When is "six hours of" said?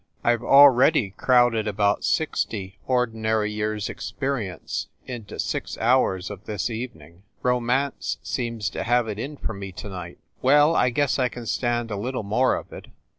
5.37-6.45